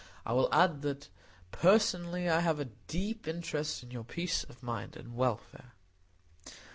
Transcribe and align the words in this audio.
I 0.25 0.33
will 0.33 0.49
add, 0.51 0.81
that 0.81 1.09
personally 1.51 2.27
I 2.27 2.39
have 2.39 2.59
a 2.59 2.69
deep 2.87 3.27
interest 3.27 3.83
in 3.83 3.91
your 3.91 4.03
peace 4.03 4.43
of 4.43 4.63
mind 4.63 4.95
and 4.95 5.15
welfare." 5.15 5.73